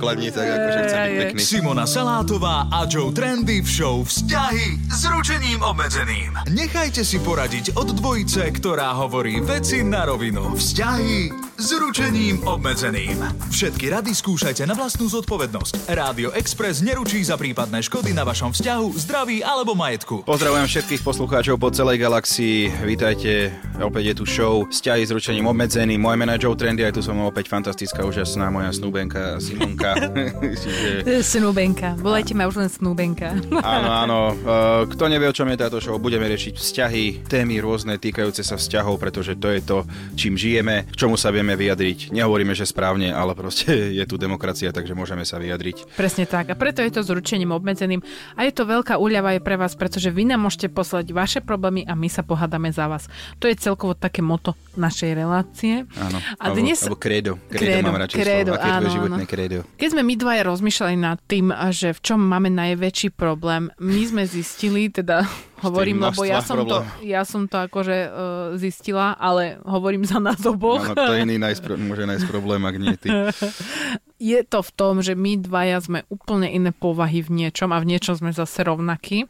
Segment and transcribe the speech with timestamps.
[0.00, 1.40] pokladni, tak akože chcem byť pekný.
[1.44, 6.40] Simona Salátová a Joe Trendy v show Vzťahy s ručením obmedzeným.
[6.48, 10.56] Nechajte si poradiť od dvojice, ktorá hovorí veci na rovinu.
[10.56, 13.20] Vzťahy s ručením obmedzeným.
[13.52, 15.92] Všetky rady skúšajte na vlastnú zodpovednosť.
[15.92, 20.24] Rádio Express neručí za prípadné škody na vašom vzťahu, zdraví alebo majetku.
[20.24, 22.72] Pozdravujem všetkých poslucháčov po celej galaxii.
[22.80, 26.00] Vítajte, opäť je tu show Vzťahy s ručením obmedzeným.
[26.00, 30.00] Moje meno je Joe Trendy, aj tu som opäť fantastická, úžasná moja snúbenka Simonka.
[30.64, 31.92] Čiže, Snúbenka.
[32.00, 33.36] Volajte ma už len Snúbenka.
[33.60, 34.18] áno, áno.
[34.32, 38.56] Uh, Kto nevie, o čom je táto show, budeme riešiť vzťahy, témy rôzne týkajúce sa
[38.56, 39.78] vzťahov, pretože to je to,
[40.16, 42.12] čím žijeme, k čomu sa vieme vyjadriť.
[42.12, 45.96] Nehovoríme, že správne, ale proste je tu demokracia, takže môžeme sa vyjadriť.
[45.96, 46.52] Presne tak.
[46.52, 48.04] A preto je to s ručením obmedzeným.
[48.36, 51.88] A je to veľká úľava aj pre vás, pretože vy nám môžete poslať vaše problémy
[51.88, 53.08] a my sa pohádame za vás.
[53.40, 55.88] To je celkovo také moto našej relácie.
[55.96, 56.18] Áno.
[56.38, 56.78] A alebo, dnes...
[56.82, 57.32] alebo kredo.
[57.50, 58.70] Kredo, Kredo, mám radšej kredo, slovo.
[58.70, 59.30] Áno, životné áno.
[59.30, 59.58] kredo?
[59.78, 64.22] Keď sme my dvaja rozmýšľali nad tým, že v čom máme najväčší problém, my sme
[64.26, 65.24] zistili, teda
[65.62, 68.12] hovorím, lebo ja som, to, ja som to akože uh,
[68.56, 70.82] zistila, ale hovorím za nás oboch.
[70.82, 73.08] Áno, kto iný nájsť, pro- môže nájsť problém, ak nie ty.
[74.20, 77.88] Je to v tom, že my dvaja sme úplne iné povahy v niečom a v
[77.88, 79.24] niečom sme zase rovnakí.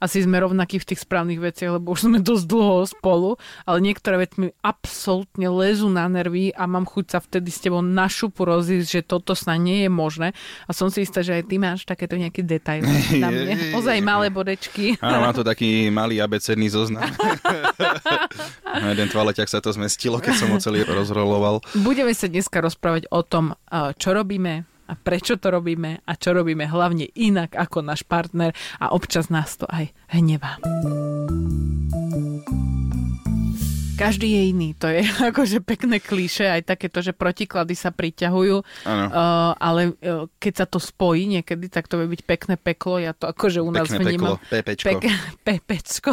[0.00, 3.36] Asi sme rovnakí v tých správnych veciach, lebo už sme dosť dlho spolu,
[3.68, 7.84] ale niektoré veci mi absolútne lezú na nervy a mám chuť sa vtedy s tebou
[7.84, 10.32] na šupu rozísť, že toto sa nie je možné.
[10.64, 12.88] A som si istá, že aj ty máš takéto nejaké detaily
[13.20, 13.76] na mne.
[13.76, 14.96] Ozaj malé bodečky.
[15.04, 17.04] Áno, mám tu taký malý abecedný zoznam.
[18.70, 21.58] Na jeden toaleťak sa to zmestilo, keď som ho celý rozroloval.
[21.82, 26.30] Budeme sa dneska rozprávať o tom, eh, čo robíme a prečo to robíme a čo
[26.30, 30.62] robíme hlavne inak ako náš partner a občas nás to aj hnevá.
[34.00, 39.52] Každý je iný, to je akože pekné klíše, aj takéto, že protiklady sa priťahujú, uh,
[39.60, 43.28] ale uh, keď sa to spojí niekedy, tak to vie byť pekné peklo, ja to
[43.28, 44.40] akože u nás Pekné vnímam.
[44.40, 44.86] peklo, pepečko.
[44.88, 45.02] Pek,
[45.52, 46.12] pepečko.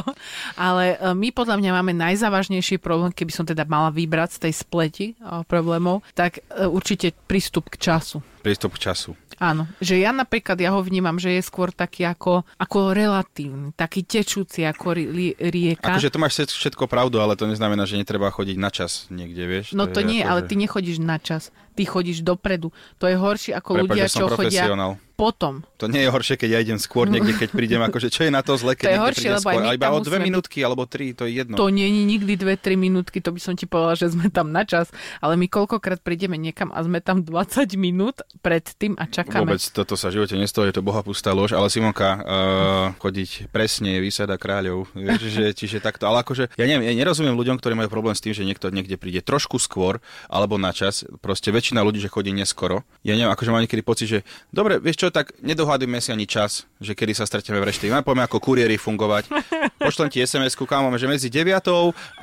[0.59, 4.53] Ale uh, my podľa mňa máme najzávažnejší problém, keby som teda mala vybrať z tej
[4.59, 8.19] spleti uh, problémov, tak uh, určite prístup k času.
[8.43, 9.15] Prístup k času.
[9.39, 14.01] Áno, že ja napríklad, ja ho vnímam, že je skôr taký ako, ako relatívny, taký
[14.01, 15.87] tečúci ako ri, rieka.
[15.87, 19.43] Akože to máš všet- všetko pravdu, ale to neznamená, že netreba chodiť na čas niekde,
[19.43, 19.71] vieš.
[19.71, 22.73] No to je nie, ako, ale že- ty nechodíš na čas, ty chodíš dopredu.
[22.97, 25.65] To je horšie ako Prepáč, ľudia, čo chodia potom.
[25.81, 28.45] To nie je horšie, keď ja idem skôr niekde, keď prídem, akože čo je na
[28.45, 29.73] to zle, keď To je horšie, lebo skôr.
[29.73, 31.57] iba o dve minútky alebo tri, to je jedno.
[31.57, 34.61] To nie je nikdy 2-3 minútky, to by som ti povedala, že sme tam na
[34.61, 39.49] čas, ale my koľkokrát prídeme niekam a sme tam 20 minút pred tým a čakáme.
[39.49, 42.17] Vôbec toto sa v živote nestojí, to boha pustá lož, ale Simonka, uh,
[43.01, 47.33] chodiť presne je výsada kráľov, vieš, že, čiže takto, ale akože, ja neviem, ja nerozumiem
[47.33, 49.97] ľuďom, ktorí majú problém s tým, že niekto niekde príde trošku skôr,
[50.29, 52.87] alebo na čas, proste väčšina ľudí, že chodí neskoro.
[53.03, 54.19] Ja neviem, akože mám niekedy pocit, že
[54.55, 57.91] dobre, vieš čo, tak nedohádujme si ani čas, že kedy sa stretneme v reští.
[57.91, 59.27] Máme poďme ako kuriéri fungovať.
[59.83, 61.59] Pošlem ti SMS-ku, kámo, že medzi 9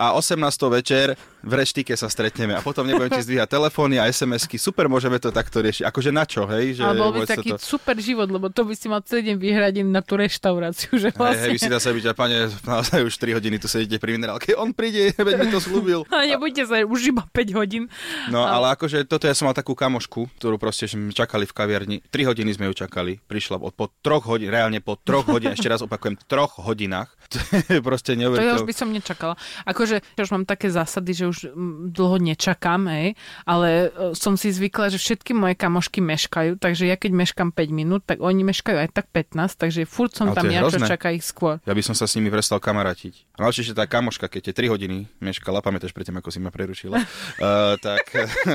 [0.01, 0.41] a 18
[0.73, 4.57] večer v reštike sa stretneme a potom nebudem ti zdvíhať telefóny a SMS-ky.
[4.57, 5.85] Super, môžeme to takto riešiť.
[5.85, 6.81] Akože na čo, hej?
[6.81, 9.37] Že Ale bol by taký toto- super život, lebo to by si mal celý deň
[9.37, 11.49] vyhradený na tú reštauráciu, že Hej, hej, vlastne...
[11.53, 14.57] vy si dá sa byť, a pane, naozaj už 3 hodiny tu sedíte pri minerálke.
[14.57, 16.09] On príde, veď mi to slúbil.
[16.09, 17.93] A nebudete sa už iba 5 hodín.
[18.33, 21.97] No ale akože toto ja som mal takú kamošku, ktorú proste sme čakali v kaviarni.
[22.09, 23.21] 3 hodiny sme ju čakali.
[23.29, 27.13] Prišla od, po troch hodín, reálne po troch hodinách, ešte raz opakujem, troch hodinách.
[27.87, 28.69] Proste To ja už neuveriteľné.
[28.69, 29.35] by som nečakala.
[29.69, 34.51] Akože už mám také zásady, že už mm, dlho nečakám, hej, ale e, som si
[34.51, 38.77] zvykla, že všetky moje kamošky meškajú, takže ja keď meškam 5 minút, tak oni meškajú
[38.81, 41.61] aj tak 15, takže furt som Ale tam ja, čo čaká ich skôr.
[41.65, 43.37] Ja by som sa s nimi prestal kamarátiť.
[43.39, 46.97] Ale ešte tá kamoška, keď je 3 hodiny meškala, pamätáš predtým, ako si ma prerušila,
[46.97, 48.09] uh, tak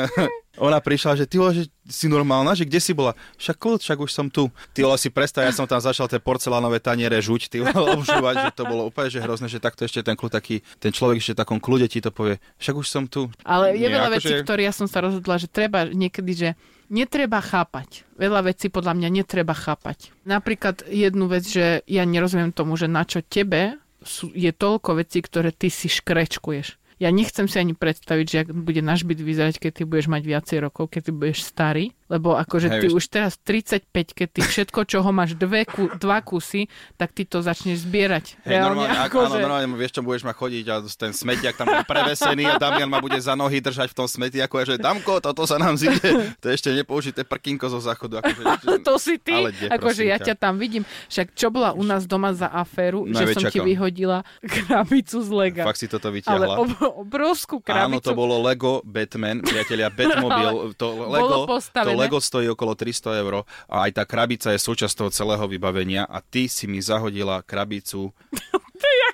[0.58, 3.14] ona prišla, že ty vole, že si normálna, že kde si bola?
[3.38, 4.50] Však kľud, však už som tu.
[4.74, 8.50] Ty vole si predstav, ja som tam začal tie porcelánové taniere žuť, ty vole obžúvať,
[8.50, 11.34] že to bolo úplne že hrozné, že takto ešte ten kľud taký, ten človek ešte
[11.36, 13.30] v takom kľude ti to povie, však už som tu.
[13.46, 16.50] Ale je Nie, veľa akože- vecí, ktoré ja som sa rozhodla, že treba niekedy, že
[16.90, 18.02] netreba chápať.
[18.18, 20.10] Veľa vecí podľa mňa netreba chápať.
[20.26, 25.20] Napríklad jednu vec, že ja nerozumiem tomu, že na čo tebe sú, je toľko vecí,
[25.22, 26.79] ktoré ty si škrečkuješ.
[27.00, 30.24] Ja nechcem si ani predstaviť, že ak bude náš byt vyzerať, keď ty budeš mať
[30.28, 34.28] viacej rokov, keď ty budeš starý, lebo akože Hej, ty vieš- už teraz 35, keď
[34.28, 36.66] ty všetko, čoho máš dve, ku, dva kusy,
[36.98, 38.42] tak ty to začneš zbierať.
[38.44, 41.70] Hej, normálne, ak, áno, akože- normálne, vieš, čo budeš ma chodiť a ten smetiak tam
[41.70, 45.22] bude prevesený a Damian ma bude za nohy držať v tom smetiaku a že Damko,
[45.22, 46.02] toto sa nám zíde.
[46.36, 48.20] To je ešte nepoužité prkinko zo záchodu.
[48.20, 48.42] Akože,
[48.88, 50.34] to si ty, Ale kde, akože ja ťa?
[50.34, 50.82] tam vidím.
[51.08, 55.30] Však čo bola u nás doma za aféru, že som Najväčšia ti vyhodila krabicu z
[55.30, 55.62] lega.
[55.62, 56.56] Fakt si toto Ale vyťahla.
[56.58, 57.86] ob- obrovskú krabicu.
[57.86, 60.74] Áno, to bolo Lego Batman, priatelia, Batmobil.
[60.76, 61.99] To Lego, to postavené.
[62.00, 66.24] Lego stojí okolo 300 eur a aj tá krabica je súčasť toho celého vybavenia a
[66.24, 68.16] ty si mi zahodila krabicu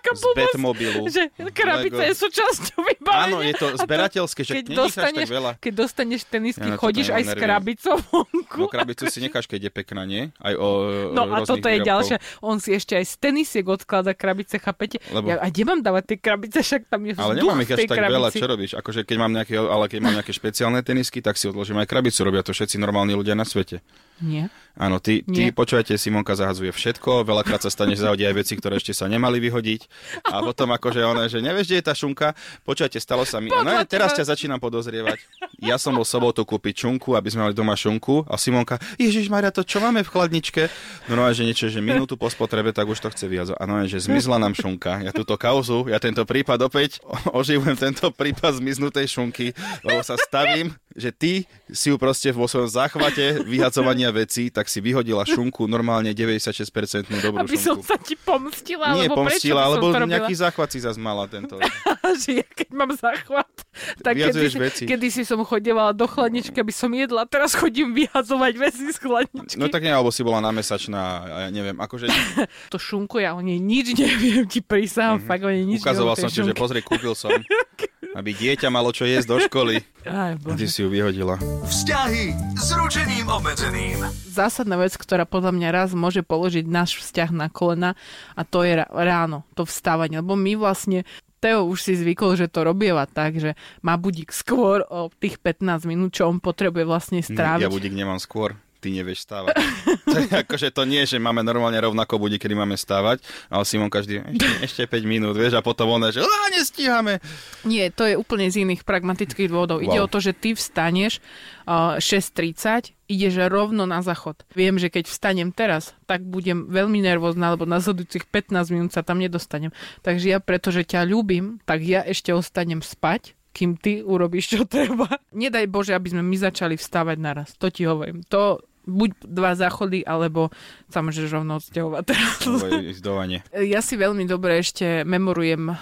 [0.07, 1.02] Je z blbosť, Batmobilu.
[1.07, 2.06] Že krabica Lego.
[2.06, 3.25] je súčasťou vybavenia.
[3.25, 5.52] Áno, je to A zberateľské, však keď nedýcháš tak dostaneš, veľa.
[5.57, 7.42] keď dostaneš tenisky, Ja chodíš aj s nervím.
[7.42, 8.57] krabicou vonku.
[8.57, 10.30] No krabicu si necháš, keď je pekná, nie?
[10.38, 10.68] Aj o
[11.12, 11.90] No a rôznych toto je výrobkov.
[11.90, 12.16] ďalšie.
[12.42, 14.98] On si ešte aj z tenisiek odklada krabice, chápete?
[15.07, 16.57] Lebo- Ja, a kde mám dávať tie krabice?
[16.60, 18.13] Však tam je Ale nemám ich až tak krabici.
[18.13, 18.72] veľa, čo robíš?
[18.75, 22.22] Akože keď mám nejaké, ale keď mám nejaké špeciálne tenisky, tak si odložím aj krabicu.
[22.22, 23.80] Robia to všetci normálni ľudia na svete.
[24.23, 24.47] Nie.
[24.75, 25.56] Áno, ty, ty Nie.
[25.56, 29.39] počúvajte, Simonka zahadzuje všetko, veľakrát sa stane, že zahodí aj veci, ktoré ešte sa nemali
[29.39, 29.88] vyhodiť.
[30.27, 32.35] A potom akože ona, že nevieš, kde je tá šunka,
[32.67, 33.47] počúvajte, stalo sa mi.
[33.47, 35.23] No, Podľa teraz ťa začínam podozrievať.
[35.63, 39.56] Ja som bol sobotu kúpiť šunku, aby sme mali doma šunku a Simonka, Ježiš Maria,
[39.56, 40.68] to čo máme v chladničke?
[41.07, 43.56] No, no, že niečo, že minútu po spotrebe, tak už to chce viac.
[43.56, 45.00] A no, že zmizla nám šunka.
[45.07, 47.00] Ja túto kauzu, ja tento prípad opäť
[47.31, 49.56] oživujem tento prípad zmiznutej šunky,
[49.88, 54.80] lebo sa stavím, že ty si ju proste vo svojom záchvate vyhadzovania vecí, tak si
[54.80, 57.83] vyhodila šunku normálne 96% dobrú Aby som šunku.
[57.83, 61.59] sa ti pomstila, Nie alebo pomstila, som alebo nejaký záchvat si zase mala tento.
[62.24, 63.51] že ja keď mám záchvat,
[64.00, 64.83] tak kedy, veci.
[64.88, 69.59] kedy si som chodievala do chladničky, aby som jedla, teraz chodím vyhadzovať veci z chladničky.
[69.59, 72.07] No tak nie, alebo si bola námesačná, a ja neviem, akože
[72.74, 76.31] To šunku, ja o nej nič neviem, ti prísahám, fakt o nej nič ukazoval neviem.
[76.31, 77.36] som ti, že pozri, kúpil som,
[78.15, 79.83] aby dieťa malo čo jesť do školy.
[80.07, 80.56] Aj, bože.
[80.56, 81.35] ty si ju vyhodila.
[81.67, 84.07] Vzťahy s ručením obmedzeným.
[84.31, 88.00] zásadná vec, ktorá podľa mňa raz môže položiť náš vzťah na kolena
[88.39, 90.23] a to je ráno, to vstávanie.
[90.23, 91.03] Lebo my vlastne
[91.44, 93.53] Teo už si zvykol, že to robieva tak, že
[93.83, 97.68] má budík skôr o tých 15 minút, čo on potrebuje vlastne stráviť.
[97.68, 99.53] Ja budík nemám skôr, ty nevieš stávať.
[100.12, 103.90] to je akože to nie, že máme normálne rovnako budík, kedy máme stávať, ale Simon
[103.90, 107.18] každý, ešte, ešte 5 minút, vieš, a potom on že "Á, nestíhame.
[107.66, 109.81] Nie, to je úplne z iných pragmatických dôvodov.
[109.81, 110.06] Ide Wow.
[110.06, 111.18] o to, že ty vstaneš
[111.66, 114.46] uh, 6.30, ideš rovno na záchod.
[114.52, 119.02] Viem, že keď vstanem teraz, tak budem veľmi nervózna, lebo na zhodujúcich 15 minút sa
[119.02, 119.74] tam nedostanem.
[120.02, 125.07] Takže ja, pretože ťa ľúbim, tak ja ešte ostanem spať, kým ty urobíš, čo treba.
[125.31, 127.56] Nedaj Bože, aby sme my začali vstávať naraz.
[127.56, 128.19] To ti hovorím.
[128.28, 130.53] To buď dva záchody, alebo
[130.89, 132.37] sa môžeš rovno odsťahovať teraz.
[133.75, 135.73] Ja si veľmi dobre ešte memorujem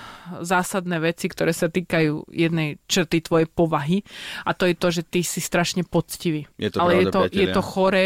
[0.42, 4.02] zásadné veci, ktoré sa týkajú jednej črty tvojej povahy
[4.48, 6.48] a to je to, že ty si strašne poctivý.
[6.58, 7.54] Je to Ale je pravda, to, je priatelia.
[7.54, 8.06] to chore,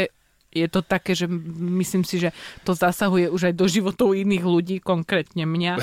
[0.51, 2.29] je to také, že myslím si, že
[2.67, 5.73] to zasahuje už aj do životov iných ľudí, konkrétne mňa.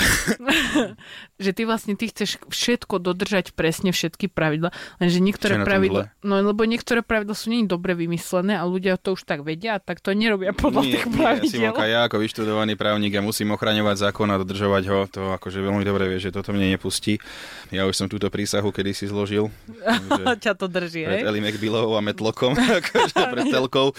[1.45, 4.71] že ty vlastne ty chceš všetko dodržať presne všetky pravidla,
[5.01, 9.25] lenže niektoré pravidla, no lebo niektoré pravidla sú nie dobre vymyslené a ľudia to už
[9.25, 11.51] tak vedia, tak to nerobia podľa Nie, tých nie, pravidel.
[11.51, 14.99] Simonka, ja ako vyštudovaný právnik, ja musím ochraňovať zákon a dodržovať ho.
[15.15, 17.17] To akože veľmi dobre vieš, že toto mne nepustí.
[17.73, 19.49] Ja už som túto prísahu kedy si zložil.
[20.45, 21.23] Ťa to drží, pred?
[21.23, 22.53] Eli McBillovou a Metlokom,
[22.83, 23.95] akože pred telkou.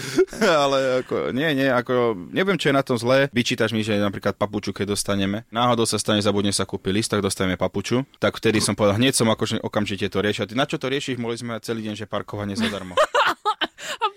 [0.55, 3.27] Ale ako, nie, nie, ako, neviem, čo je na tom zlé.
[3.35, 5.43] Vyčítaš mi, že napríklad papuču, keď dostaneme.
[5.51, 8.07] Náhodou sa stane, zabudne sa kúpiť list, tak dostaneme papuču.
[8.17, 10.47] Tak vtedy som povedal, hneď som akože okamžite to riešil.
[10.55, 11.19] Na čo to riešiš?
[11.19, 12.95] Mohli sme celý deň, že parkovanie zadarmo.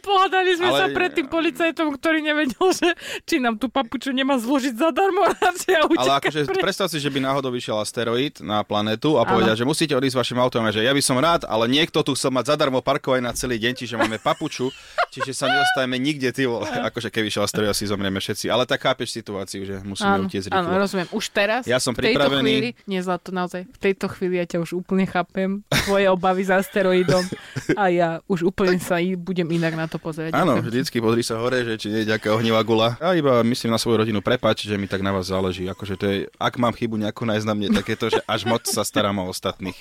[0.09, 2.97] Pohádali sme Ale- sa pred tým policajtom, ktorý nevedel, že
[3.29, 5.21] či nám tú papuču nemá zložiť zadarmo
[6.01, 6.65] Ale akože preč.
[6.65, 10.39] predstav si, že by náhodou vyšiel asteroid na planetu a povedal, že musíte odísť vašim
[10.41, 13.37] autom a že ja by som rád, ale niekto tu chcel mať zadarmo parkovať na
[13.37, 14.73] celý deň, čiže máme papuču,
[15.13, 16.65] čiže sa nedostaneme nikde, ty vole.
[16.89, 18.49] Akože keby šiel asteroid, asi zomrieme všetci.
[18.49, 21.09] Ale tak chápeš situáciu, že musíme utiecť áno, rozumiem.
[21.13, 22.49] Už teraz, Ja som v tejto pripravený.
[22.49, 26.53] chvíli, nie zlato, naozaj, v tejto chvíli ja ťa už úplne chápem, tvoje obavy s
[26.55, 27.21] asteroidom
[27.81, 30.33] a ja už úplne sa budem inak na to pozerať.
[30.35, 30.67] Áno, Ďakujem.
[30.71, 32.97] vždycky pozri sa hore, že či nie je nejaká ohnivá gula.
[32.99, 35.67] Ja iba myslím na svoju rodinu, prepač, že mi tak na vás záleží.
[35.67, 38.47] Akože to je, ak mám chybu nejakú nájsť na mne, tak je to, že až
[38.47, 39.77] moc sa starám o ostatných.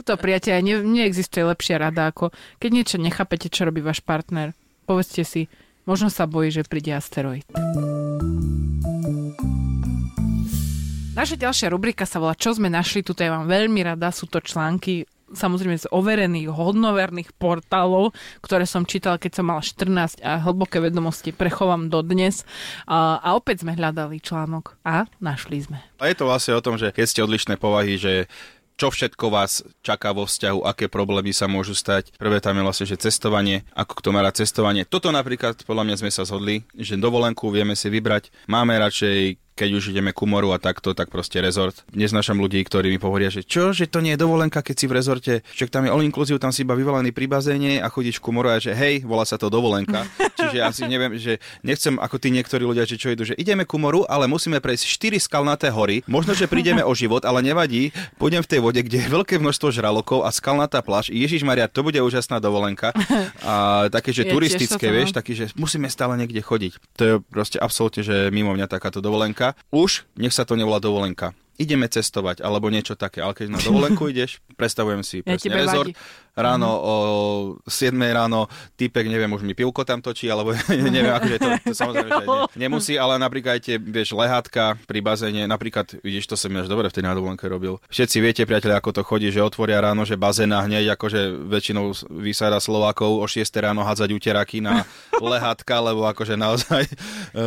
[0.00, 2.30] Tuto, priateľa, ne, neexistuje lepšia rada, ako
[2.62, 4.54] keď niečo nechápete, čo robí váš partner,
[4.86, 5.50] povedzte si,
[5.84, 7.46] možno sa bojí, že príde asteroid.
[11.16, 14.36] Naša ďalšia rubrika sa volá Čo sme našli, tuto ja mám veľmi rada, sú to
[14.36, 18.14] články samozrejme z overených, hodnoverných portálov,
[18.44, 22.46] ktoré som čítal, keď som mal 14 a hlboké vedomosti prechovám do dnes.
[22.86, 25.82] A, a opäť sme hľadali článok a našli sme.
[25.98, 28.30] A je to vlastne o tom, že keď ste odlišné povahy, že
[28.76, 32.12] čo všetko vás čaká vo vzťahu, aké problémy sa môžu stať.
[32.20, 34.84] Prvé tam je vlastne, že cestovanie, ako kto má rád cestovanie.
[34.84, 38.28] Toto napríklad, podľa mňa sme sa zhodli, že dovolenku vieme si vybrať.
[38.52, 41.72] Máme radšej keď už ideme ku moru a takto, tak proste rezort.
[41.96, 44.92] Neznašam ľudí, ktorí mi povedia, že čo, že to nie je dovolenka, keď si v
[44.92, 48.36] rezorte, však tam je all inclusive, tam si iba vyvalený pri bazéne a chodíš ku
[48.36, 50.04] moru a že hej, volá sa to dovolenka.
[50.38, 53.64] Čiže ja si neviem, že nechcem ako tí niektorí ľudia, že čo idú, že ideme
[53.64, 56.04] ku moru, ale musíme prejsť 4 skalnaté hory.
[56.04, 57.96] Možno, že prídeme o život, ale nevadí.
[58.20, 61.08] Pôjdem v tej vode, kde je veľké množstvo žralokov a skalnatá pláž.
[61.08, 62.92] Ježiš Maria, to bude úžasná dovolenka.
[63.40, 66.72] A také, že turistické, vieš, taký, že musíme stále niekde chodiť.
[67.00, 70.82] To je proste absolútne, že mimo mňa takáto dovolenka dovolenka, už nech sa to nevolá
[70.82, 71.36] dovolenka.
[71.56, 73.24] Ideme cestovať, alebo niečo také.
[73.24, 76.84] Ale keď na dovolenku ideš, predstavujem si ja presne rezort, vadí ráno mm.
[76.84, 76.94] o
[77.64, 82.08] 7 ráno typek, neviem, už mi pivko tam točí, alebo neviem, akože to, to samozrejme,
[82.12, 86.52] že ne, nemusí, ale napríklad aj tie, vieš, lehátka pri bazéne, napríklad, vidíš, to som
[86.60, 87.80] až dobre v tej nádovolenke robil.
[87.88, 92.60] Všetci viete, priateľe, ako to chodí, že otvoria ráno, že bazéna hneď, akože väčšinou vysáda
[92.60, 94.84] Slovákov o 6 ráno hádzať uteraky na
[95.32, 96.92] lehátka, lebo akože naozaj e,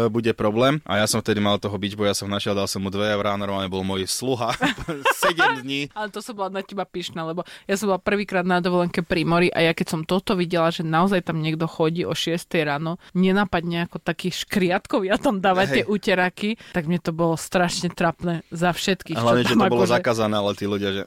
[0.10, 0.82] bude problém.
[0.90, 3.70] A ja som vtedy mal toho beachboya, som našiel, dal som mu 2 eurá, normálne
[3.70, 4.56] bol môj sluha
[5.30, 5.94] 7 dní.
[5.94, 9.04] Ale to som bola na teba pyšná, lebo ja som bola prvýkrát na dovolenke dovolenke
[9.04, 12.48] pri mori a ja keď som toto videla, že naozaj tam niekto chodí o 6
[12.64, 15.76] ráno, nenapadne ako takých škriatkov, ja tam dávať hey.
[15.76, 19.20] tie uteraky, tak mne to bolo strašne trapné za všetkých.
[19.20, 20.00] A hlavne, že to bolo že...
[20.00, 21.04] zakázané, ale tí ľudia, že,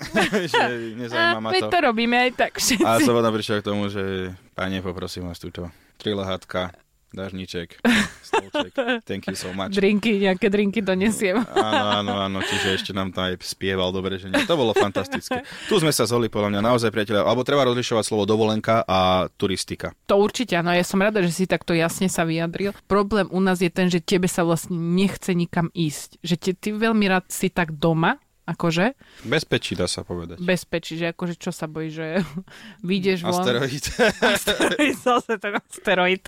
[0.52, 0.64] že
[1.00, 1.72] nezajíma ma to.
[1.72, 2.84] to robíme aj tak všetci.
[2.84, 6.76] A som prišiel k tomu, že pane, poprosím vás túto tri lehátka,
[7.14, 7.78] dážniček,
[8.28, 8.72] stolček.
[9.06, 9.72] Thank you so much.
[9.72, 11.38] Drinky, nejaké drinky donesiem.
[11.54, 14.42] Áno, áno, áno, čiže ešte nám tam aj spieval dobre, že nie.
[14.44, 15.46] To bolo fantastické.
[15.70, 19.94] Tu sme sa zholi podľa mňa naozaj priateľa, alebo treba rozlišovať slovo dovolenka a turistika.
[20.10, 22.74] To určite, áno, ja som rada, že si takto jasne sa vyjadril.
[22.90, 26.18] Problém u nás je ten, že tebe sa vlastne nechce nikam ísť.
[26.20, 28.92] Že te, ty veľmi rád si tak doma, Akože?
[29.24, 30.36] Bezpečí dá sa povedať.
[30.36, 32.20] Bezpečí, že akože čo sa bojí, že
[32.88, 33.40] vyjdeš von.
[33.40, 33.84] Asteroid.
[34.20, 36.22] asteroid, zase ten asteroid.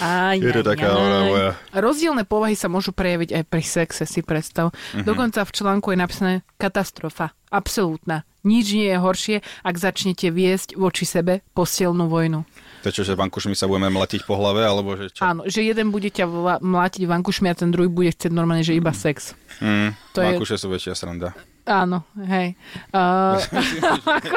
[0.00, 1.50] Aj, Je to taká ona moja.
[1.76, 4.72] Rozdielne povahy sa môžu prejaviť aj pri sexe, si predstav.
[4.72, 5.04] Uh-huh.
[5.04, 7.36] Dokonca v článku je napísané katastrofa.
[7.52, 8.24] Absolútna.
[8.48, 12.48] Nič nie je horšie, ak začnete viesť voči sebe posielnú vojnu.
[12.86, 15.20] To čo, že vankušmi sa budeme mlatiť po hlave, alebo že čo?
[15.26, 18.78] Áno, že jeden bude ťa vla- mlátiť vankušmi a ten druhý bude chcieť normálne, že
[18.78, 19.34] iba sex.
[19.58, 20.60] Mm, to vankuše je...
[20.62, 21.34] sú väčšia sranda.
[21.68, 22.56] Áno, hej.
[22.96, 23.36] Uh,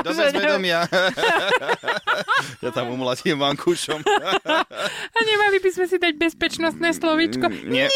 [0.03, 0.83] Do bezvedomia.
[2.59, 4.03] ja tam umlatím vankúšom.
[5.15, 7.47] A nemali by sme si dať bezpečnostné slovíčko?
[7.71, 7.87] Nie.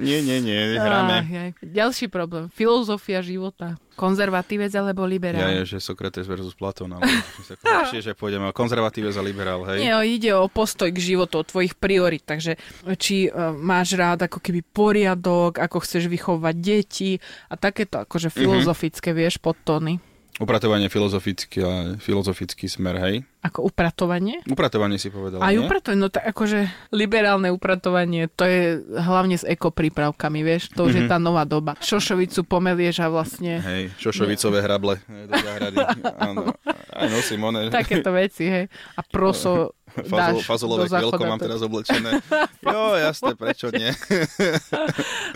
[0.00, 1.28] Nie, nie, nie, hráme.
[1.28, 2.48] Uh, ďalší problém.
[2.56, 3.76] Filozofia života.
[4.00, 5.44] Konzervatívec alebo liberál?
[5.44, 7.04] Ja je, že Sokrates versus Platón, ale
[7.68, 9.84] lepšie, že pôjdeme o konzervatívec a liberál, hej?
[9.84, 12.56] Nie, ide o postoj k životu, o tvojich priorit, takže
[12.96, 17.20] či uh, máš rád ako keby poriadok, ako chceš vychovať deti
[17.52, 18.36] a takéto akože mhm.
[18.40, 19.20] filozofické, mm-hmm.
[19.20, 20.00] vieš, podtóny.
[20.40, 21.60] Upratovanie filozofický,
[22.00, 23.14] filozofický smer, hej?
[23.44, 24.40] Ako upratovanie?
[24.48, 30.40] Upratovanie si povedal, Aj upratovanie, no tak akože liberálne upratovanie, to je hlavne s ekoprípravkami,
[30.40, 30.96] vieš, to už mm-hmm.
[30.96, 31.12] je mhm.
[31.12, 31.76] tá nová doba.
[31.84, 33.60] Šošovicu pomelieš a vlastne...
[33.60, 35.76] Hej, šošovicové hrable do záhrady.
[36.32, 36.56] Áno,
[36.92, 37.68] aj nosím one.
[37.68, 38.64] Takéto veci, hej.
[38.96, 42.20] A proso Fazol, fazolové kvielko mám teraz oblečené.
[42.60, 43.88] Jo, jasné, prečo nie?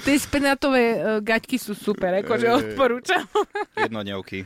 [0.04, 3.24] Tie spenátové uh, gaťky sú super, akože odporúčam.
[3.80, 4.44] Jednodňovky.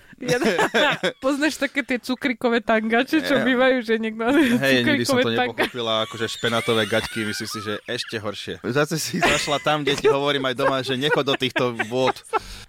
[1.24, 4.30] Poznáš také tie cukrikové tangače, čo bývajú, že niekto...
[4.62, 8.62] Hej, nikdy som to nepochopila, akože špenátové gaťky, myslím si, že ešte horšie.
[8.62, 12.14] Zase si zašla tam, kde ti hovorím aj doma, že nechod do týchto vôd.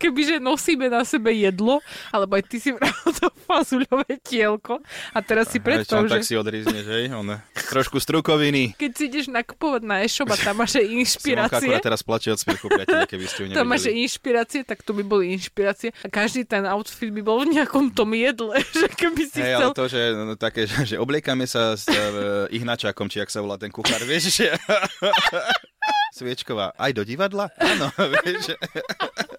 [0.02, 2.74] Kebyže nosíme na sebe jedlo, alebo aj ty si
[3.22, 4.82] to fazuľové tielko
[5.14, 6.18] a teraz si predstav, že...
[6.18, 7.14] tak si odrizneš, hej?
[7.14, 7.29] On
[7.70, 8.74] Trošku strukoviny.
[8.80, 11.70] Keď si ideš nakupovať na e-shop a tam máš inšpirácie.
[11.70, 13.60] Simonka teraz plače od smiechu, priateľe, keby ste ju nevideli.
[13.62, 15.94] Tam máš inšpirácie, tak to by boli inšpirácie.
[16.02, 19.70] A každý ten outfit by bol v nejakom tom jedle, že keby si hey, chcel...
[19.70, 23.46] ale to, že no, také, že, že obliekame sa s uh, Ihnačákom, či ak sa
[23.46, 24.48] volá ten kuchár, vieš, že...
[26.20, 27.48] Sviečková, aj do divadla?
[27.56, 27.88] Áno,
[28.20, 28.60] vieš.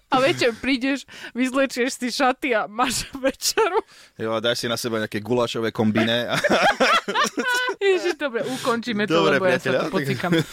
[0.09, 1.05] A večer prídeš,
[1.37, 3.85] vyzlečieš si šaty a máš večeru.
[4.17, 6.25] Jo, a dáš si na seba nejaké gulašové kombiné.
[6.25, 6.41] A...
[7.93, 10.33] Ježiš, dobre, ukončíme to, dobre, lebo ja sa to pocikam.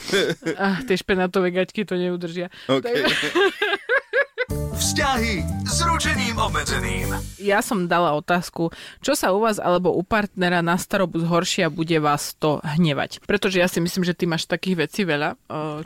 [0.59, 2.51] Ah, tie špenátové gaťky to neudržia.
[2.67, 3.07] Okay.
[4.79, 7.11] Vzťahy s ručením obmedzeným.
[7.37, 8.73] Ja som dala otázku,
[9.05, 13.21] čo sa u vás alebo u partnera na starobu zhoršia, bude vás to hnevať.
[13.27, 15.37] Pretože ja si myslím, že ty máš takých vecí veľa,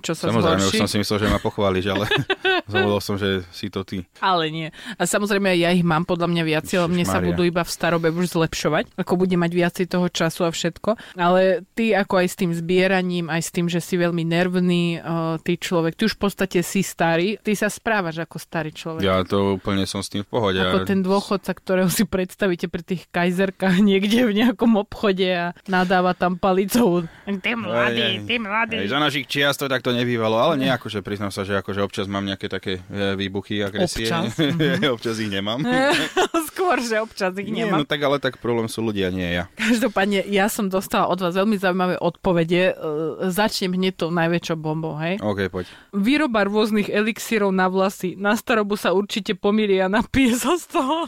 [0.04, 0.78] čo sa Samozrejme, zhorší.
[0.78, 2.04] už som si myslel, že ma pochváliš, ale
[2.72, 4.04] zabudol som, že si to ty.
[4.22, 4.68] Ale nie.
[4.94, 7.28] A samozrejme ja ich mám podľa mňa viac, ale mne sa Ježišmaria.
[7.34, 11.18] budú iba v starobe už zlepšovať, ako bude mať viacej toho času a všetko.
[11.18, 15.00] Ale ty ako aj s tým zbieraním, aj s tým, že si veľmi nervný,
[15.42, 19.00] ty človek, ty už v podstate si starý, ty sa správaš ako starý človek.
[19.00, 20.60] Ja to úplne som s tým v pohode.
[20.60, 26.12] Ako ten dôchodca, ktorého si predstavíte pri tých kajzerkách niekde v nejakom obchode a nadáva
[26.12, 27.08] tam palicou.
[27.24, 28.84] Ty mladý, ty mladý.
[28.84, 32.04] Hej, za našich čiast to takto nebývalo, ale nie akože priznám sa, že akože občas
[32.12, 34.04] mám nejaké také e, výbuchy agresie.
[34.04, 34.36] Občas,
[35.00, 35.64] občas ich nemám.
[36.52, 37.80] Skôr, že občas ich Nie, nemám.
[37.80, 39.48] no tak ale tak problém sú ľudia, nie ja.
[39.56, 42.76] Každopádne, ja som dostala od vás veľmi zaujímavé odpovede.
[42.76, 45.16] E, Začnem hneď tou najväčšou bombou, hej?
[45.24, 45.64] OK, poď.
[45.96, 48.12] Výroba rôznych elixírov na vlasy.
[48.18, 51.06] Na starobu sa určite pomíri a napije sa z toho.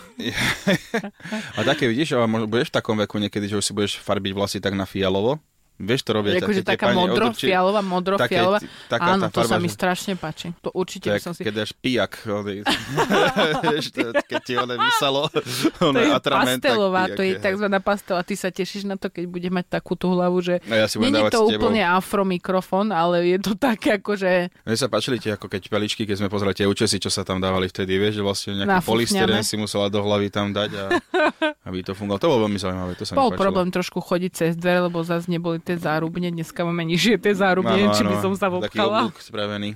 [1.58, 4.32] A také vidíš, ale možno budeš v takom veku niekedy, že už si budeš farbiť
[4.32, 5.42] vlasy tak na fialovo?
[5.74, 8.58] Vieš, to robia Akože také tie taká modro, odurči- fialová, modro, také- fialová.
[8.86, 10.46] taká Áno, tá to sa farba, mi že- strašne páči.
[10.60, 11.42] To určite by Tak, som si...
[11.42, 12.62] keď dáš pijak, ony-
[13.90, 15.26] to- keď ti ono vysalo,
[15.74, 17.66] To ono je atrament, tak pastelová, to je pijak tzv.
[17.80, 18.20] pastela.
[18.22, 20.96] Ty sa tešíš na to, keď bude mať takú tú hlavu, že No ja si
[20.96, 25.34] Není dávať to úplne afromikrofón, ale je to také ako, že Mne sa páčili tie
[25.34, 28.22] ako keď peličky, keď sme pozreli tie účesy, čo sa tam dávali vtedy, vieš, že
[28.22, 30.84] vlastne nejaký polystyren si musela do hlavy tam dať a
[31.68, 32.20] aby to fungovalo.
[32.20, 35.58] To bolo veľmi zaujímavé, to sa bol problém trošku chodiť cez dvere, lebo zase neboli
[35.64, 36.28] tie zárubne.
[36.28, 38.98] Dneska máme nižšie tie zárubne, neviem, či by som sa Taký vopkala.
[39.02, 39.74] oblúk spravený.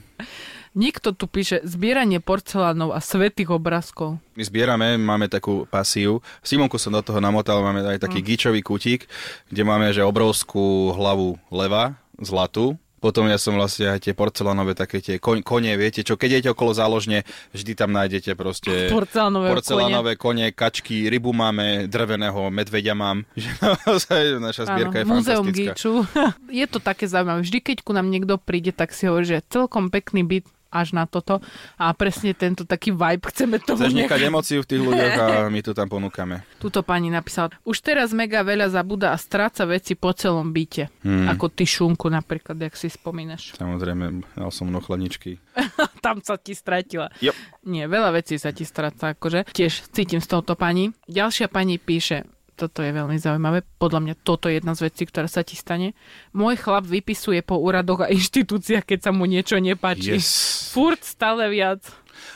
[0.76, 4.21] Niekto tu píše zbieranie porcelánov a svetých obrázkov.
[4.37, 6.21] My zbierame, máme takú pasiu.
[6.38, 8.04] Simonku som do toho namotal, máme aj Mm.
[8.04, 9.09] taký gičový kutík,
[9.49, 12.76] kde máme že obrovskú hlavu leva, zlatú.
[12.99, 16.50] Potom ja som vlastne aj tie porcelánové také tie kon- kone, viete čo, keď idete
[16.50, 17.23] okolo záložne,
[17.55, 23.23] vždy tam nájdete proste Porcelánové porcelánové kone, kačky, rybu máme, drveného medveďa mám.
[23.38, 25.73] Že naozaj naša zbierka je Múzeum fantastická.
[25.75, 25.93] Gíču.
[26.61, 27.40] je to také zaujímavé.
[27.47, 31.05] Vždy, keď ku nám niekto príde, tak si hovorí, že celkom pekný byt až na
[31.09, 31.41] toto.
[31.81, 35.61] A presne tento taký vibe chceme tomu Chceš nechať emóciu v tých ľuďoch a my
[35.65, 36.45] to tam ponúkame.
[36.61, 40.93] Tuto pani napísala, už teraz mega veľa zabúda a stráca veci po celom byte.
[41.03, 41.29] Hmm.
[41.29, 43.57] Ako ty šunku napríklad, jak si spomínaš.
[43.57, 45.41] Samozrejme, dal som mnou chladničky.
[46.05, 47.11] Tam sa ti stratila.
[47.19, 47.35] Yep.
[47.69, 49.49] Nie, veľa vecí sa ti stráca, akože.
[49.51, 50.93] Tiež cítim s touto pani.
[51.11, 52.25] Ďalšia pani píše,
[52.59, 55.95] toto je veľmi zaujímavé, podľa mňa toto je jedna z vecí, ktorá sa ti stane.
[56.35, 60.19] Môj chlap vypisuje po úradoch a inštitúciách, keď sa mu niečo nepáči.
[60.19, 60.26] Yes.
[60.75, 61.87] Furt stále viac.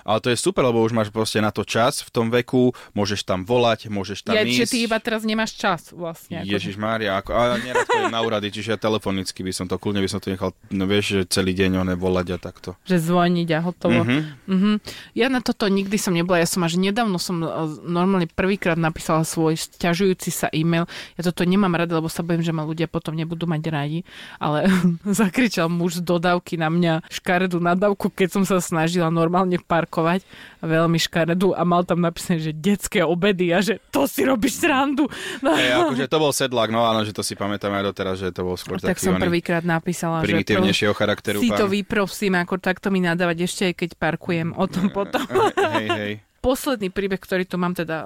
[0.02, 3.22] Ale to je super, lebo už máš proste na to čas v tom veku, môžeš
[3.22, 4.58] tam volať, môžeš tam Ja, ísť.
[4.58, 6.42] že ty iba teraz nemáš čas vlastne.
[6.42, 6.52] Akože.
[6.52, 10.10] Ježiš Mária, ako, a nerad na úrady, čiže ja telefonicky by som to, kľudne by
[10.10, 12.74] som to nechal, no vieš, že celý deň one volať a takto.
[12.84, 14.00] Že zvoniť a hotovo.
[14.02, 14.18] Mhm.
[14.46, 14.72] Mhm.
[15.14, 17.48] Ja na toto nikdy som nebola, ja som až nedávno som eh,
[17.84, 20.88] normálne prvýkrát napísala svoj sťažujúci sa e-mail.
[21.14, 24.00] Ja toto nemám rada, lebo sa bojím, že ma ľudia potom nebudú mať radi,
[24.38, 24.66] ale
[25.06, 30.22] zakričal muž z dodávky na mňa škaredú nadávku, keď som sa snažila normálne parkovať
[30.62, 34.62] a veľmi škaredú a mal tam napísané, že detské obedy a že to si robíš
[34.62, 35.10] srandu.
[35.42, 35.58] No.
[35.58, 38.46] Hej, akože to bol sedlak, no áno, že to si pamätám aj doteraz, že to
[38.46, 41.74] bol skôr tak taký som prvýkrát napísala, že primitívnejšieho charakteru si to pán.
[41.74, 45.26] vyprosím, ako takto mi nadávať ešte aj keď parkujem o tom potom.
[45.76, 46.14] Hej, hej.
[46.42, 48.02] Posledný príbeh, ktorý tu mám teda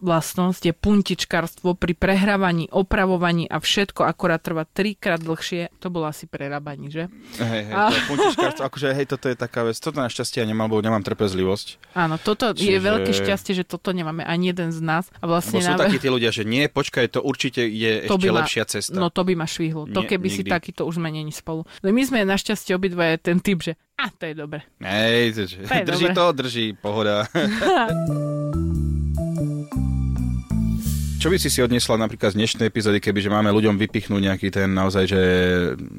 [0.00, 5.68] vlastnosť, je puntičkarstvo pri prehrávaní, opravovaní a všetko akorát trvá trikrát dlhšie.
[5.78, 7.12] To bolo asi prerábaní, že?
[7.36, 10.46] Hej, hej, A- to je puntičkárstvo, akože hej, toto je taká vec, toto našťastie ja
[10.46, 11.92] nemám, lebo nemám trpezlivosť.
[11.92, 15.04] Áno, toto je Čiže- veľké šťastie, že toto nemáme ani jeden z nás.
[15.14, 18.16] A Lebo vlastne sú na- takí tí ľudia, že nie, počkaj, to určite je to
[18.16, 18.96] ešte ma, lepšia cesta.
[18.96, 19.84] No to by ma švihlo.
[19.86, 20.50] To Nie, keby si nikdy.
[20.50, 21.68] takýto už sme není spolu.
[21.78, 24.60] No my sme našťastie obidvaja ten typ, že a to je dobre.
[24.84, 26.14] Hej, to, je drží dobre.
[26.14, 27.24] to, drží, pohoda.
[31.24, 34.68] Čo by si si odnesla napríklad z dnešnej epizódy, kebyže máme ľuďom vypichnúť nejaký ten
[34.68, 35.20] naozaj, že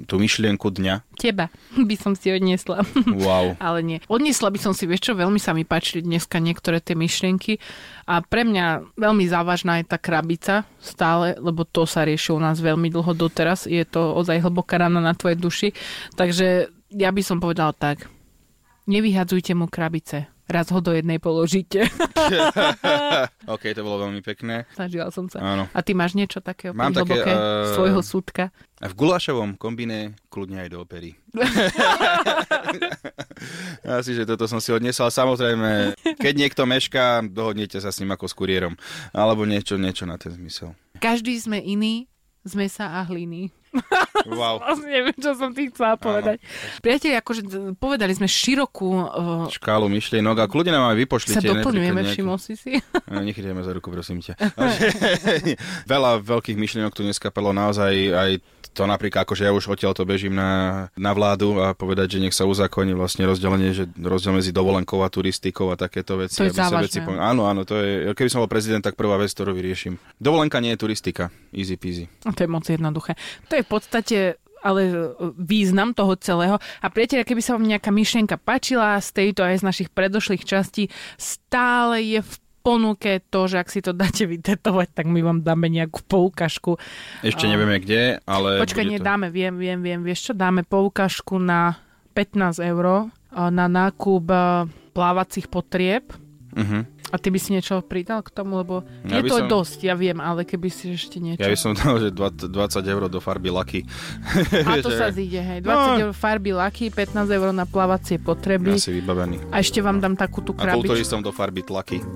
[0.05, 1.01] tú myšlienku dňa?
[1.17, 1.49] Teba
[1.89, 2.85] by som si odniesla.
[3.09, 3.57] Wow.
[3.65, 3.97] Ale nie.
[4.05, 7.57] Odniesla by som si, vieš čo, veľmi sa mi páčili dneska niektoré tie myšlienky
[8.05, 12.61] a pre mňa veľmi závažná je tá krabica stále, lebo to sa rieši u nás
[12.61, 13.65] veľmi dlho doteraz.
[13.65, 15.69] Je to ozaj hlboká rana na tvojej duši.
[16.13, 18.09] Takže ja by som povedala tak.
[18.85, 20.29] Nevyhadzujte mu krabice.
[20.45, 21.89] Raz ho do jednej položíte.
[23.53, 24.69] OK, to bolo veľmi pekné.
[24.77, 25.41] Snažila som sa.
[25.41, 25.65] Áno.
[25.73, 28.53] A ty máš niečo takého Mám také, eh, svojho súdka?
[28.77, 31.17] A v gulášovom kombine kľudne aj do opery.
[33.97, 35.09] Asi, že toto som si odnesol.
[35.09, 38.77] Samozrejme, keď niekto mešká, dohodnite sa s ním ako s kuriérom.
[39.17, 40.77] Alebo niečo, niečo na ten zmysel.
[41.01, 42.05] Každý sme iný
[42.45, 43.49] z mesa a hliny.
[44.25, 44.57] Wow.
[44.57, 46.41] Vlastne neviem, čo som tým chcela povedať.
[46.81, 47.45] Priatelia, akože
[47.77, 48.89] povedali sme širokú...
[48.89, 51.37] Uh, Škálu myšlienok a kľudne nám aj vypošlite.
[51.37, 52.71] sa doplňujeme, napríklad všimol si si?
[53.13, 54.33] No, Nechytajme za ruku, prosím ťa.
[55.93, 58.31] Veľa veľkých myšlienok tu dneska padlo naozaj aj
[58.75, 60.51] to napríklad, akože ja už odtiaľ to bežím na,
[60.99, 65.07] na vládu a povedať, že nech sa uzakoní vlastne rozdelenie, že rozdiel medzi dovolenkou a
[65.07, 66.43] turistikou a takéto veci.
[66.43, 66.91] To je závažné.
[66.91, 69.95] veci pom- Áno, áno, to je, keby som bol prezident, tak prvá vec, ktorú vyrieším.
[70.19, 71.31] Dovolenka nie je turistika.
[71.55, 72.11] Easy peasy.
[72.27, 73.15] No, to je moc jednoduché.
[73.47, 74.17] To je v podstate
[74.65, 74.93] ale e,
[75.37, 76.57] význam toho celého.
[76.57, 80.89] A priatelia, keby sa vám nejaká myšlienka páčila z tejto aj z našich predošlých častí,
[81.21, 82.33] stále je v
[82.65, 86.81] ponuke to, že ak si to dáte vytetovať, tak my vám dáme nejakú poukažku.
[87.21, 88.57] Ešte nevieme kde, ale...
[88.57, 89.05] Počkaj, nie, to...
[89.05, 90.01] dáme, viem, viem, viem.
[90.01, 91.77] Vieš čo, dáme poukažku na
[92.17, 94.37] 15 eur na nákup e,
[94.97, 96.09] plávacích potrieb.
[96.55, 96.87] Uh-huh.
[97.07, 99.93] A ty by si niečo pridal k tomu, lebo Ja je to som- dosť, ja
[99.93, 101.37] viem, ale keby si ešte niečo...
[101.37, 103.85] Ja by som dal, že 20 20 eur do farby Lucky.
[104.57, 105.59] A to sa zíde, hej.
[105.59, 106.01] 20 No.
[106.01, 108.75] eur farby laky, 15 eur na plávacie potreby.
[108.75, 109.37] Asi vybavený.
[109.49, 110.81] A ešte vám dám takú tú A krabičku.
[110.83, 112.01] kulturistom do farby tlaky.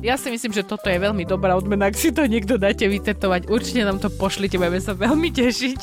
[0.00, 1.86] Ja si myslím, že toto je veľmi dobrá odmena.
[1.86, 5.80] Ak si to niekto dáte vytetovať, určite nám to pošlite, budeme sa veľmi tešiť.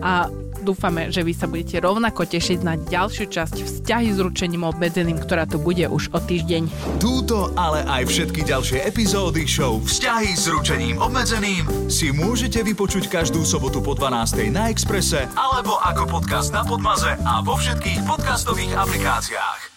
[0.00, 0.28] A
[0.62, 5.44] dúfame, že vy sa budete rovnako tešiť na ďalšiu časť vzťahy s ručením obmedzeným, ktorá
[5.44, 6.70] tu bude už o týždeň.
[7.02, 13.42] Túto, ale aj všetky ďalšie epizódy show Vzťahy s ručením obmedzeným si môžete vypočuť každú
[13.42, 14.54] sobotu po 12.
[14.54, 19.71] na Exprese alebo ako podcast na Podmaze a vo všetkých podcastových aplikáciách.